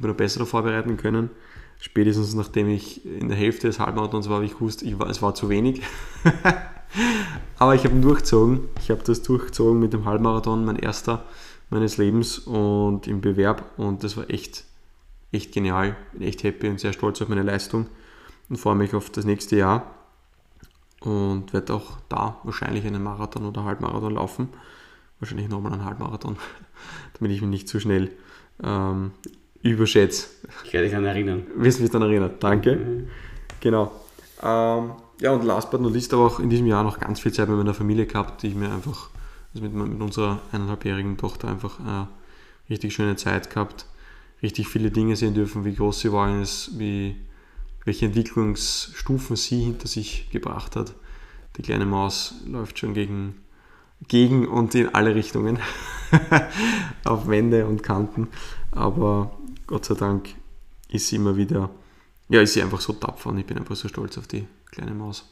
hätte 0.00 0.14
besser 0.14 0.46
vorbereiten 0.46 0.96
können. 0.96 1.30
Spätestens 1.78 2.34
nachdem 2.34 2.68
ich 2.68 3.04
in 3.06 3.28
der 3.28 3.36
Hälfte 3.36 3.66
des 3.66 3.80
Halbmarathons 3.80 4.28
war, 4.28 4.36
habe 4.36 4.44
ich 4.44 4.54
gewusst, 4.54 4.82
ich 4.82 4.98
war, 4.98 5.08
es 5.08 5.22
war 5.22 5.34
zu 5.34 5.48
wenig. 5.48 5.82
Aber 7.58 7.74
ich 7.74 7.84
habe 7.84 7.94
ihn 7.94 8.02
durchgezogen. 8.02 8.68
Ich 8.80 8.90
habe 8.90 9.02
das 9.02 9.22
durchgezogen 9.22 9.80
mit 9.80 9.92
dem 9.92 10.04
Halbmarathon, 10.04 10.64
mein 10.64 10.76
erster 10.76 11.24
meines 11.70 11.96
Lebens 11.96 12.38
und 12.38 13.06
im 13.06 13.20
Bewerb. 13.20 13.78
Und 13.78 14.04
das 14.04 14.16
war 14.16 14.28
echt, 14.28 14.64
echt 15.32 15.52
genial. 15.52 15.96
Bin 16.12 16.22
echt 16.22 16.42
happy 16.42 16.68
und 16.68 16.80
sehr 16.80 16.92
stolz 16.92 17.22
auf 17.22 17.28
meine 17.28 17.42
Leistung 17.42 17.86
und 18.48 18.56
freue 18.56 18.74
mich 18.74 18.94
auf 18.94 19.08
das 19.10 19.24
nächste 19.24 19.56
Jahr. 19.56 19.94
Und 21.00 21.54
werde 21.54 21.72
auch 21.72 21.96
da 22.10 22.40
wahrscheinlich 22.42 22.84
einen 22.84 23.02
Marathon 23.02 23.46
oder 23.46 23.64
Halbmarathon 23.64 24.14
laufen. 24.14 24.48
Wahrscheinlich 25.18 25.48
nochmal 25.48 25.72
einen 25.72 25.84
Halbmarathon, 25.84 26.36
damit 27.18 27.32
ich 27.32 27.40
mich 27.40 27.50
nicht 27.50 27.68
zu 27.68 27.80
schnell 27.80 28.10
ähm, 28.62 29.12
überschätze. 29.62 30.28
Ich 30.64 30.72
werde 30.72 30.86
dich 30.86 30.92
daran 30.92 31.06
erinnern. 31.06 31.46
Wirst 31.56 31.78
du 31.78 31.82
mich 31.82 31.92
dann 31.92 32.02
erinnern. 32.02 32.32
Danke. 32.40 32.76
Mhm. 32.76 33.08
Genau. 33.60 33.92
Ähm, 34.42 34.92
ja, 35.20 35.32
und 35.32 35.44
last 35.44 35.70
but 35.70 35.80
not 35.80 35.92
least 35.92 36.14
aber 36.14 36.24
auch 36.24 36.40
in 36.40 36.48
diesem 36.48 36.66
Jahr 36.66 36.82
noch 36.82 36.98
ganz 36.98 37.20
viel 37.20 37.32
Zeit 37.32 37.48
mit 37.48 37.58
meiner 37.58 37.74
Familie 37.74 38.06
gehabt, 38.06 38.42
die 38.42 38.48
ich 38.48 38.54
mir 38.54 38.72
einfach, 38.72 39.10
also 39.52 39.62
mit, 39.62 39.74
mit 39.74 40.00
unserer 40.00 40.40
eineinhalbjährigen 40.52 41.18
Tochter 41.18 41.48
einfach 41.48 41.78
eine 41.78 42.08
richtig 42.70 42.94
schöne 42.94 43.16
Zeit 43.16 43.50
gehabt, 43.50 43.86
richtig 44.42 44.68
viele 44.68 44.90
Dinge 44.90 45.16
sehen 45.16 45.34
dürfen, 45.34 45.64
wie 45.64 45.74
groß 45.74 46.00
sie 46.00 46.12
war, 46.12 46.40
ist, 46.40 46.78
wie, 46.78 47.16
welche 47.84 48.06
Entwicklungsstufen 48.06 49.36
sie 49.36 49.60
hinter 49.60 49.88
sich 49.88 50.30
gebracht 50.30 50.76
hat. 50.76 50.94
Die 51.56 51.62
kleine 51.62 51.84
Maus 51.84 52.36
läuft 52.46 52.78
schon 52.78 52.94
gegen, 52.94 53.34
gegen 54.08 54.48
und 54.48 54.74
in 54.74 54.94
alle 54.94 55.14
Richtungen 55.14 55.58
auf 57.04 57.28
Wände 57.28 57.66
und 57.66 57.82
Kanten, 57.82 58.28
aber 58.72 59.36
Gott 59.70 59.86
sei 59.86 59.94
Dank 59.94 60.28
ist 60.90 61.08
sie 61.08 61.16
immer 61.16 61.36
wieder 61.36 61.70
ja, 62.30 62.40
ist 62.40 62.54
sie 62.54 62.62
einfach 62.62 62.80
so 62.80 62.92
tapfer 62.92 63.30
und 63.30 63.38
ich 63.38 63.46
bin 63.46 63.58
einfach 63.58 63.74
so 63.74 63.88
stolz 63.88 64.16
auf 64.16 64.28
die 64.28 64.46
kleine 64.70 64.94
Maus. 64.94 65.28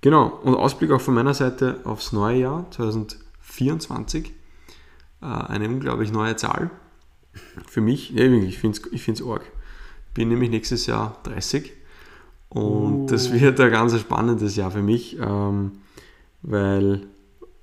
Genau, 0.00 0.26
und 0.42 0.54
Ausblick 0.54 0.90
auch 0.90 1.00
von 1.00 1.14
meiner 1.14 1.32
Seite 1.32 1.80
aufs 1.84 2.12
neue 2.12 2.40
Jahr 2.40 2.70
2024. 2.72 4.32
Äh, 5.22 5.24
eine 5.24 5.68
unglaublich 5.68 6.12
neue 6.12 6.34
Zahl. 6.34 6.70
Für 7.68 7.80
mich, 7.80 8.10
ja, 8.10 8.24
ich 8.24 8.58
finde 8.58 8.80
es 8.80 8.92
ich 8.92 9.02
find's 9.02 9.22
arg. 9.22 9.42
Bin 10.12 10.28
nämlich 10.28 10.50
nächstes 10.50 10.86
Jahr 10.86 11.20
30 11.22 11.72
und 12.48 13.02
uh. 13.02 13.06
das 13.08 13.32
wird 13.32 13.60
ein 13.60 13.70
ganz 13.70 13.96
spannendes 13.98 14.56
Jahr 14.56 14.72
für 14.72 14.82
mich, 14.82 15.18
ähm, 15.20 15.82
weil 16.42 17.06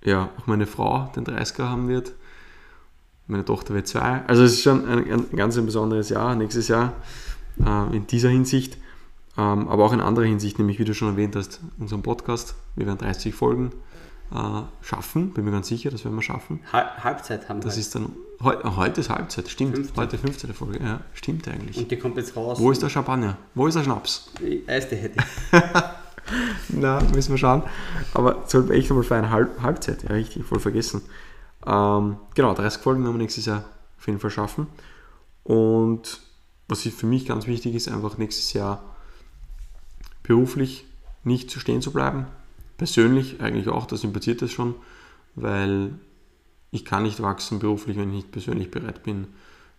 ja 0.01 0.29
auch 0.37 0.47
meine 0.47 0.65
Frau 0.65 1.11
den 1.13 1.25
30er 1.25 1.63
haben 1.63 1.89
wird. 1.89 2.13
Meine 3.27 3.45
Tochter 3.45 3.73
wird 3.73 3.87
zwei. 3.87 4.21
Also 4.27 4.43
es 4.43 4.53
ist 4.53 4.63
schon 4.63 4.87
ein, 4.87 5.11
ein 5.11 5.35
ganz 5.35 5.57
ein 5.57 5.65
besonderes 5.65 6.09
Jahr 6.09 6.35
nächstes 6.35 6.67
Jahr 6.67 6.93
äh, 7.59 7.95
in 7.95 8.07
dieser 8.07 8.29
Hinsicht, 8.29 8.77
ähm, 9.37 9.67
aber 9.67 9.85
auch 9.85 9.93
in 9.93 10.01
anderer 10.01 10.25
Hinsicht, 10.25 10.59
nämlich 10.59 10.79
wie 10.79 10.85
du 10.85 10.93
schon 10.93 11.09
erwähnt 11.09 11.35
hast, 11.35 11.59
unseren 11.79 12.03
Podcast. 12.03 12.55
Wir 12.75 12.85
werden 12.85 12.99
30 12.99 13.33
Folgen 13.33 13.71
äh, 14.31 14.61
schaffen, 14.81 15.31
bin 15.31 15.45
mir 15.45 15.51
ganz 15.51 15.67
sicher, 15.67 15.89
das 15.89 16.03
werden 16.05 16.15
wir 16.15 16.21
schaffen. 16.21 16.59
Halbzeit 16.71 17.49
haben 17.49 17.61
wir. 17.61 17.65
Das 17.65 17.77
ist 17.77 17.95
dann, 17.95 18.11
heu, 18.43 18.55
heute 18.75 19.01
ist 19.01 19.09
Halbzeit, 19.09 19.49
stimmt. 19.49 19.75
15. 19.75 19.97
Heute 19.97 20.17
15. 20.17 20.53
Folge, 20.53 20.83
ja, 20.83 21.01
stimmt 21.13 21.47
eigentlich. 21.47 21.77
Und 21.77 21.89
die 21.89 21.97
kommt 21.97 22.17
jetzt 22.17 22.35
raus. 22.35 22.59
Wo 22.59 22.71
ist 22.71 22.81
der 22.81 22.89
Champagner? 22.89 23.37
Wo 23.53 23.67
ist 23.67 23.75
der 23.75 23.83
Schnaps? 23.83 24.31
Die 24.39 24.63
erste 24.65 24.95
hätte 24.95 25.19
ich. 25.19 25.61
Na, 26.69 27.01
müssen 27.13 27.31
wir 27.31 27.37
schauen. 27.37 27.63
Aber 28.13 28.43
sollten 28.47 28.69
wir 28.69 28.75
echt 28.75 28.89
nochmal 28.89 29.03
für 29.03 29.15
eine 29.15 29.29
Halb 29.29 29.61
Halbzeit, 29.61 30.03
ja, 30.03 30.09
richtig, 30.09 30.43
voll 30.43 30.59
vergessen. 30.59 31.01
Ähm, 31.65 32.17
genau, 32.35 32.53
30 32.53 32.81
Folgen 32.81 33.03
werden 33.03 33.15
wir 33.15 33.19
nächstes 33.19 33.45
Jahr 33.45 33.65
auf 33.97 34.07
jeden 34.07 34.19
Fall 34.19 34.31
schaffen. 34.31 34.67
Und 35.43 36.21
was 36.67 36.81
für 36.81 37.05
mich 37.05 37.25
ganz 37.25 37.47
wichtig 37.47 37.75
ist, 37.75 37.87
einfach 37.87 38.17
nächstes 38.17 38.53
Jahr 38.53 38.83
beruflich 40.23 40.85
nicht 41.23 41.51
zu 41.51 41.59
stehen 41.59 41.81
zu 41.81 41.91
bleiben. 41.91 42.27
Persönlich 42.77 43.41
eigentlich 43.41 43.67
auch, 43.67 43.85
das 43.85 44.03
impliziert 44.03 44.41
das 44.41 44.51
schon, 44.51 44.75
weil 45.35 45.93
ich 46.71 46.85
kann 46.85 47.03
nicht 47.03 47.21
wachsen 47.21 47.59
beruflich, 47.59 47.97
wenn 47.97 48.09
ich 48.09 48.15
nicht 48.15 48.31
persönlich 48.31 48.71
bereit 48.71 49.03
bin, 49.03 49.27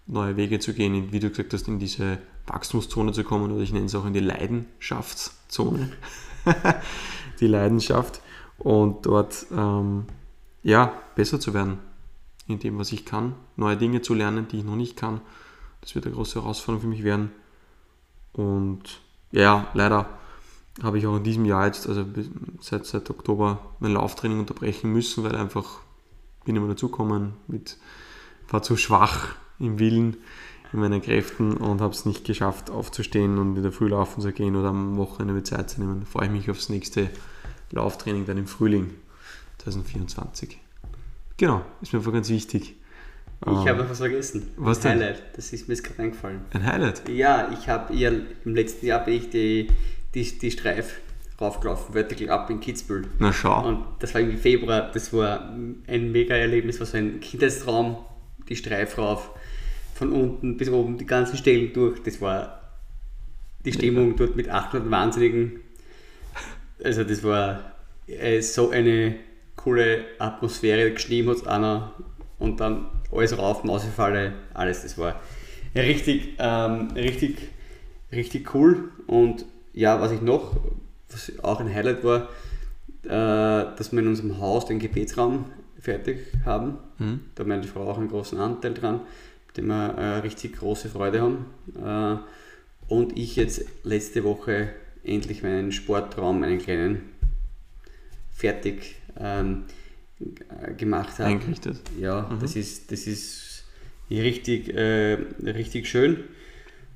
neue 0.06 0.36
Wege 0.36 0.60
zu 0.60 0.72
gehen, 0.72 1.12
wie 1.12 1.20
du 1.20 1.28
gesagt 1.30 1.52
hast, 1.52 1.68
in 1.68 1.78
diese 1.78 2.18
Wachstumszone 2.46 3.12
zu 3.12 3.24
kommen 3.24 3.50
oder 3.50 3.62
ich 3.62 3.72
nenne 3.72 3.86
es 3.86 3.94
auch 3.94 4.06
in 4.06 4.12
die 4.12 4.20
Leidenschaftszone. 4.20 5.92
die 7.40 7.48
Leidenschaft 7.48 8.20
und 8.58 9.04
dort 9.04 9.46
ähm, 9.50 10.04
ja, 10.66 10.92
besser 11.14 11.40
zu 11.40 11.54
werden 11.54 11.78
in 12.46 12.58
dem, 12.58 12.78
was 12.78 12.92
ich 12.92 13.04
kann, 13.04 13.34
neue 13.56 13.76
Dinge 13.76 14.02
zu 14.02 14.14
lernen, 14.14 14.46
die 14.48 14.58
ich 14.58 14.64
noch 14.64 14.76
nicht 14.76 14.96
kann 14.96 15.20
das 15.86 15.94
wird 15.94 16.06
eine 16.06 16.16
große 16.16 16.40
Herausforderung 16.40 16.82
für 16.82 16.88
mich 16.88 17.04
werden. 17.04 17.30
Und 18.32 19.00
ja, 19.30 19.68
leider 19.72 20.08
habe 20.82 20.98
ich 20.98 21.06
auch 21.06 21.16
in 21.16 21.22
diesem 21.22 21.44
Jahr 21.44 21.66
jetzt, 21.66 21.88
also 21.88 22.04
seit, 22.60 22.86
seit 22.86 23.08
Oktober, 23.08 23.60
mein 23.78 23.92
Lauftraining 23.92 24.40
unterbrechen 24.40 24.92
müssen, 24.92 25.22
weil 25.22 25.36
einfach 25.36 25.80
bin 26.44 26.56
immer 26.56 26.66
dazugekommen, 26.66 27.34
mit, 27.46 27.76
war 28.48 28.62
zu 28.62 28.76
schwach 28.76 29.36
im 29.60 29.78
Willen, 29.78 30.16
in 30.72 30.80
meinen 30.80 31.00
Kräften 31.00 31.56
und 31.56 31.80
habe 31.80 31.94
es 31.94 32.04
nicht 32.04 32.24
geschafft 32.24 32.68
aufzustehen 32.68 33.38
und 33.38 33.56
in 33.56 33.62
der 33.62 33.70
Früh 33.70 33.88
laufen 33.88 34.20
zu 34.20 34.32
gehen 34.32 34.56
oder 34.56 34.70
am 34.70 34.96
Wochenende 34.96 35.34
mit 35.34 35.46
Zeit 35.46 35.70
zu 35.70 35.80
nehmen. 35.80 36.00
Da 36.00 36.06
freue 36.06 36.26
ich 36.26 36.32
mich 36.32 36.50
aufs 36.50 36.68
nächste 36.68 37.10
Lauftraining 37.70 38.26
dann 38.26 38.38
im 38.38 38.48
Frühling 38.48 38.90
2024. 39.72 40.58
Genau, 41.36 41.64
ist 41.82 41.92
mir 41.92 41.98
einfach 41.98 42.12
ganz 42.12 42.28
wichtig. 42.28 42.76
Ich 43.42 43.46
um, 43.46 43.68
habe 43.68 43.82
etwas 43.82 43.98
vergessen. 43.98 44.50
Was 44.56 44.78
ein 44.78 44.98
denn? 44.98 45.08
Highlight, 45.08 45.36
das 45.36 45.52
ist 45.52 45.68
mir 45.68 45.74
jetzt 45.74 45.84
gerade 45.84 46.02
eingefallen. 46.02 46.40
Ein 46.52 46.64
Highlight? 46.64 47.08
Ja, 47.08 47.50
ich 47.52 47.68
habe 47.68 47.94
ja 47.94 48.10
im 48.44 48.54
letzten 48.54 48.86
Jahr 48.86 49.04
bin 49.04 49.14
ich 49.14 49.30
die, 49.30 49.68
die, 50.14 50.38
die 50.38 50.50
Streif 50.50 51.00
raufgelaufen, 51.38 51.92
Vertical 51.92 52.30
Up 52.30 52.48
in 52.48 52.60
Kitzbühel. 52.60 53.08
Na 53.18 53.32
schau. 53.32 53.66
Und 53.68 53.84
das 53.98 54.14
war 54.14 54.22
irgendwie 54.22 54.38
Februar, 54.38 54.90
das 54.92 55.12
war 55.12 55.50
ein 55.50 56.12
mega 56.12 56.34
Erlebnis, 56.34 56.80
war 56.80 56.86
so 56.86 56.96
ein 56.96 57.20
Kindheitstraum, 57.20 57.98
die 58.48 58.56
Streif 58.56 58.96
rauf, 58.96 59.30
von 59.94 60.12
unten 60.12 60.56
bis 60.56 60.70
oben, 60.70 60.96
die 60.96 61.06
ganzen 61.06 61.36
Stellen 61.36 61.72
durch. 61.74 62.02
Das 62.02 62.20
war 62.22 62.62
die 63.64 63.72
Stimmung 63.72 64.16
dort 64.16 64.36
mit 64.36 64.48
800 64.48 64.90
Wahnsinnigen. 64.90 65.60
Also 66.82 67.04
das 67.04 67.22
war 67.22 67.72
äh, 68.06 68.40
so 68.40 68.70
eine 68.70 69.16
coole 69.66 70.04
Atmosphäre, 70.20 70.92
geschrieben 70.92 71.28
hat 71.28 71.48
einer 71.48 71.92
und 72.38 72.60
dann 72.60 72.86
alles 73.10 73.36
rauf, 73.36 73.64
Mausefalle, 73.64 74.34
alles. 74.54 74.82
Das 74.82 74.96
war 74.96 75.20
richtig, 75.74 76.36
ähm, 76.38 76.92
richtig, 76.94 77.48
richtig 78.12 78.54
cool. 78.54 78.90
Und 79.08 79.44
ja, 79.72 80.00
was 80.00 80.12
ich 80.12 80.20
noch, 80.20 80.54
was 81.10 81.32
auch 81.42 81.58
ein 81.58 81.74
Highlight 81.74 82.04
war, 82.04 82.28
äh, 83.02 83.76
dass 83.76 83.90
wir 83.90 83.98
in 83.98 84.06
unserem 84.06 84.38
Haus 84.38 84.66
den 84.66 84.78
Gebetsraum 84.78 85.46
fertig 85.80 86.20
haben. 86.44 86.78
Mhm. 86.98 87.22
Da 87.34 87.40
hat 87.40 87.48
meine 87.48 87.64
Frau 87.64 87.90
auch 87.90 87.98
einen 87.98 88.08
großen 88.08 88.38
Anteil 88.38 88.72
dran, 88.72 89.00
mit 89.48 89.56
dem 89.56 89.66
wir 89.66 89.98
äh, 89.98 90.18
richtig 90.18 90.60
große 90.60 90.90
Freude 90.90 91.22
haben. 91.22 91.46
Äh, 91.84 92.18
und 92.86 93.18
ich 93.18 93.34
jetzt 93.34 93.64
letzte 93.82 94.22
Woche 94.22 94.68
endlich 95.02 95.42
meinen 95.42 95.72
Sportraum, 95.72 96.44
einen 96.44 96.58
kleinen, 96.58 97.02
fertig 98.32 98.94
ähm, 99.18 99.64
gemacht 100.76 101.18
habe. 101.18 101.30
Eingerichtet. 101.30 101.80
Ja, 101.98 102.22
mhm. 102.22 102.40
das, 102.40 102.56
ist, 102.56 102.90
das 102.90 103.06
ist 103.06 103.64
richtig, 104.10 104.74
äh, 104.74 105.18
richtig 105.44 105.88
schön. 105.88 106.24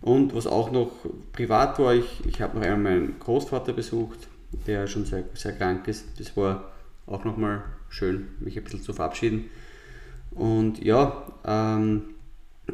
Und 0.01 0.35
was 0.35 0.47
auch 0.47 0.71
noch 0.71 0.93
privat 1.33 1.79
war, 1.79 1.95
ich, 1.95 2.25
ich 2.27 2.41
habe 2.41 2.59
noch 2.59 2.65
einmal 2.65 2.95
meinen 2.95 3.19
Großvater 3.19 3.73
besucht, 3.73 4.29
der 4.67 4.87
schon 4.87 5.05
sehr, 5.05 5.25
sehr 5.35 5.53
krank 5.53 5.87
ist. 5.89 6.07
Das 6.19 6.37
war 6.37 6.73
auch 7.07 7.25
nochmal 7.25 7.65
schön, 7.89 8.29
mich 8.41 8.57
ein 8.57 8.65
bisschen 8.65 8.83
zu 8.83 8.93
verabschieden. 8.93 9.51
Und 10.31 10.83
ja, 10.83 11.27
ähm, 11.45 12.03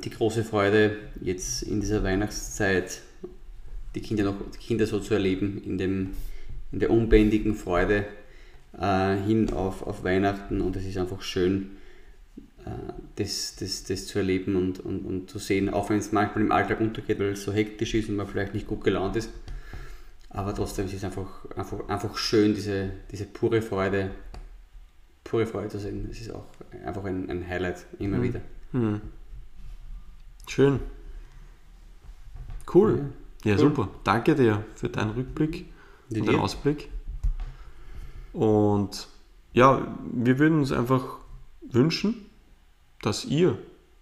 die 0.05 0.11
große 0.11 0.45
Freude, 0.45 0.97
jetzt 1.21 1.63
in 1.63 1.81
dieser 1.81 2.05
Weihnachtszeit 2.05 3.01
die 3.95 4.03
Kinder, 4.03 4.25
noch, 4.25 4.37
die 4.55 4.59
Kinder 4.59 4.87
so 4.87 5.01
zu 5.01 5.15
erleben, 5.15 5.63
in, 5.65 5.79
dem, 5.79 6.11
in 6.71 6.81
der 6.81 6.91
unbändigen 6.91 7.55
Freude 7.55 8.05
äh, 8.79 9.17
hin 9.17 9.53
auf, 9.53 9.87
auf 9.87 10.05
Weihnachten 10.05 10.61
und 10.61 10.77
es 10.77 10.85
ist 10.85 10.99
einfach 10.99 11.23
schön, 11.23 11.77
äh, 12.65 12.71
das, 13.17 13.57
das, 13.57 13.85
das 13.85 14.07
zu 14.07 14.19
erleben 14.19 14.57
und, 14.57 14.81
und, 14.81 15.05
und 15.05 15.31
zu 15.31 15.39
sehen, 15.39 15.69
auch 15.69 15.91
wenn 15.91 15.99
es 15.99 16.13
manchmal 16.13 16.45
im 16.45 16.53
Alltag 16.53 16.81
untergeht, 16.81 17.19
weil 17.19 17.29
es 17.29 17.45
so 17.45 17.53
hektisch 17.53 17.95
ist 17.95 18.09
und 18.09 18.17
man 18.17 18.27
vielleicht 18.27 18.55
nicht 18.55 18.67
gut 18.67 18.85
gelaunt 18.85 19.17
ist. 19.17 19.31
Aber 20.31 20.55
trotzdem 20.55 20.87
ist 20.87 20.95
es 20.95 21.05
einfach, 21.05 21.47
einfach, 21.57 21.89
einfach 21.89 22.17
schön, 22.19 22.55
diese, 22.55 22.91
diese 23.11 23.25
pure 23.25 23.63
Freude, 23.63 24.11
pure 25.25 25.47
Freude 25.47 25.69
zu 25.69 25.79
sehen. 25.79 26.09
Es 26.11 26.21
ist 26.21 26.31
auch 26.31 26.45
einfach 26.85 27.05
ein, 27.05 27.31
ein 27.31 27.49
Highlight 27.49 27.87
immer 27.99 28.19
mhm. 28.19 28.23
wieder. 28.23 28.41
Mhm. 28.73 29.01
Schön. 30.47 30.81
Cool. 32.73 33.07
Ja, 33.45 33.53
ja 33.53 33.55
cool. 33.55 33.61
super. 33.61 33.89
Danke 34.05 34.35
dir 34.35 34.65
für 34.75 34.89
deinen 34.89 35.13
Rückblick 35.13 35.67
Die 36.11 36.21
und 36.21 36.27
deinen 36.27 36.41
Ausblick. 36.41 36.91
Und 38.37 39.09
ja, 39.55 39.81
wir 40.13 40.39
würden 40.39 40.59
uns 40.59 40.71
einfach 40.71 41.17
wünschen, 41.63 42.27
dass 43.01 43.25
ihr, 43.25 43.57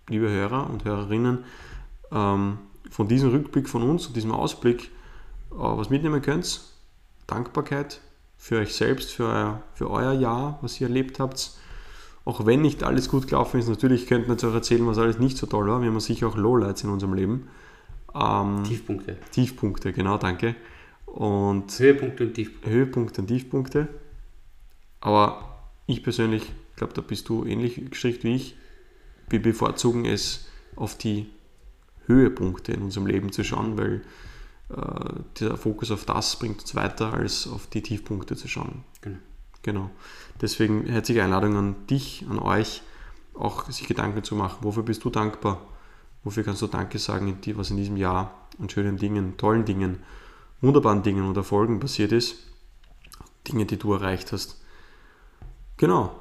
liebe 0.09 0.29
Hörer 0.29 0.69
und 0.69 0.85
Hörerinnen, 0.85 1.45
ähm, 2.11 2.59
von 2.91 3.07
diesem 3.07 3.31
Rückblick 3.31 3.69
von 3.69 3.85
uns 3.85 4.09
und 4.09 4.17
diesem 4.17 4.33
Ausblick 4.33 4.91
äh, 5.53 5.57
was 5.57 5.89
mitnehmen 5.89 6.21
könnt. 6.21 6.63
Dankbarkeit 7.29 8.01
für 8.37 8.59
euch 8.59 8.75
selbst, 8.75 9.13
für 9.13 9.27
euer, 9.27 9.63
für 9.75 9.89
euer 9.89 10.13
Jahr, 10.15 10.59
was 10.63 10.81
ihr 10.81 10.89
erlebt 10.89 11.21
habt. 11.21 11.53
Auch 12.25 12.45
wenn 12.45 12.61
nicht 12.61 12.83
alles 12.83 13.09
gut 13.09 13.29
gelaufen 13.29 13.61
ist, 13.61 13.69
natürlich 13.69 14.09
könnten 14.09 14.27
wir 14.27 14.35
jetzt 14.35 14.45
auch 14.45 14.53
erzählen, 14.53 14.85
was 14.89 14.99
alles 14.99 15.21
nicht 15.21 15.37
so 15.37 15.47
toll 15.47 15.69
war. 15.69 15.81
Wir 15.81 15.91
haben 15.91 16.01
sicher 16.01 16.27
auch 16.27 16.37
Lowlights 16.37 16.83
in 16.83 16.91
unserem 16.91 17.15
Leben. 17.15 17.49
Ähm, 18.13 18.65
Tiefpunkte. 18.65 19.17
Tiefpunkte, 19.31 19.93
genau, 19.93 20.19
danke. 20.19 20.57
Und 21.07 21.79
Höhepunkte 21.79 22.25
und 22.25 22.35
Tiefpunkte. 22.35 22.71
Höhepunkte 22.71 23.21
und 23.21 23.27
Tiefpunkte. 23.29 23.89
Aber 25.05 25.61
ich 25.87 26.03
persönlich 26.03 26.51
glaube, 26.77 26.95
da 26.95 27.03
bist 27.03 27.29
du 27.29 27.45
ähnlich 27.45 27.91
gestrickt 27.91 28.25
wie 28.25 28.37
ich. 28.37 28.57
Wir 29.29 29.41
bevorzugen 29.41 30.07
es, 30.07 30.47
auf 30.77 30.97
die 30.97 31.27
Höhepunkte 32.07 32.73
in 32.73 32.83
unserem 32.83 33.07
Leben 33.07 33.31
zu 33.31 33.45
schauen, 33.45 33.77
weil 33.77 34.03
äh, 34.71 35.21
der 35.41 35.59
Fokus 35.59 35.91
auf 35.91 36.07
das 36.07 36.39
bringt 36.39 36.63
uns 36.63 36.75
weiter, 36.75 37.13
als 37.13 37.47
auf 37.47 37.67
die 37.67 37.83
Tiefpunkte 37.83 38.35
zu 38.35 38.49
schauen. 38.49 38.83
Genau. 39.03 39.19
genau. 39.63 39.91
Deswegen 40.41 40.87
herzliche 40.87 41.23
Einladung 41.23 41.57
an 41.57 41.87
dich, 41.87 42.25
an 42.31 42.39
euch, 42.39 42.83
auch 43.35 43.71
sich 43.71 43.87
Gedanken 43.87 44.25
zu 44.25 44.35
machen, 44.35 44.59
wofür 44.63 44.85
bist 44.85 45.05
du 45.05 45.11
dankbar? 45.11 45.61
Wofür 46.23 46.45
kannst 46.45 46.63
du 46.63 46.67
Danke 46.67 46.99
sagen, 46.99 47.39
was 47.57 47.71
in 47.71 47.77
diesem 47.77 47.99
Jahr 47.99 48.49
an 48.59 48.71
schönen 48.71 48.97
Dingen, 48.97 49.37
tollen 49.37 49.67
Dingen, 49.67 49.99
wunderbaren 50.63 51.03
Dingen 51.03 51.29
und 51.29 51.37
Erfolgen 51.37 51.79
passiert 51.79 52.13
ist? 52.13 52.37
Dinge, 53.47 53.67
die 53.67 53.77
du 53.77 53.93
erreicht 53.93 54.33
hast. 54.33 54.64
Genau. 55.77 56.21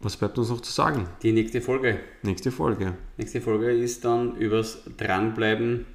Was 0.00 0.16
bleibt 0.16 0.38
uns 0.38 0.48
noch 0.48 0.60
zu 0.60 0.70
sagen? 0.72 1.08
Die 1.22 1.32
nächste 1.32 1.60
Folge. 1.60 2.00
Nächste 2.22 2.52
Folge. 2.52 2.94
Nächste 3.16 3.40
Folge 3.40 3.70
ist 3.72 4.04
dann 4.04 4.36
übers 4.36 4.82
Dranbleiben 4.96 5.86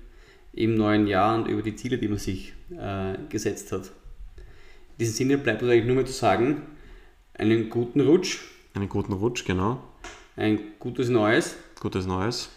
im 0.53 0.75
neuen 0.75 1.07
Jahr 1.07 1.35
und 1.35 1.47
über 1.47 1.61
die 1.61 1.75
Ziele, 1.75 1.97
die 1.97 2.07
man 2.07 2.17
sich 2.17 2.53
äh, 2.71 3.15
gesetzt 3.29 3.71
hat. 3.71 3.91
In 4.37 4.97
diesem 4.99 5.13
Sinne 5.15 5.37
bleibt 5.37 5.61
uns 5.61 5.71
eigentlich 5.71 5.85
nur 5.85 5.95
mehr 5.95 6.05
zu 6.05 6.13
sagen, 6.13 6.63
einen 7.33 7.69
guten 7.69 8.01
Rutsch. 8.01 8.39
Einen 8.73 8.89
guten 8.89 9.13
Rutsch, 9.13 9.45
genau. 9.45 9.81
Ein 10.35 10.59
gutes 10.79 11.09
Neues. 11.09 11.55
Gutes 11.79 12.05
Neues. 12.05 12.49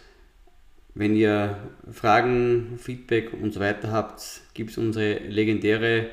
Wenn 0.94 1.14
ihr 1.14 1.58
Fragen, 1.90 2.78
Feedback 2.78 3.32
und 3.32 3.52
so 3.52 3.60
weiter 3.60 3.90
habt, 3.92 4.42
gibt 4.54 4.70
es 4.70 4.78
unsere 4.78 5.18
legendäre 5.18 6.10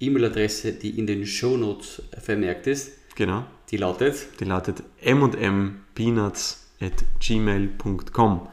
E-Mail-Adresse, 0.00 0.72
die 0.72 0.98
in 0.98 1.06
den 1.06 1.24
Show 1.24 1.56
Notes 1.56 2.02
vermerkt 2.20 2.66
ist. 2.66 2.98
Genau. 3.14 3.44
Die 3.70 3.76
lautet? 3.76 4.40
Die 4.40 4.44
lautet 4.44 4.82
mmpeanuts 5.02 6.66
at 6.80 7.04
gmail.com. 7.20 8.48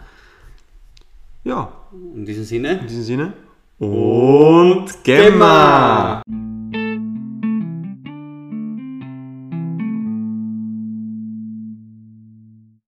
Ja. 1.43 1.71
In 2.15 2.25
diesem 2.25 2.43
Sinne. 2.43 2.79
In 2.79 2.87
diesem 2.87 3.03
Sinne. 3.03 3.33
Und 3.79 5.03
Gemma! 5.03 6.21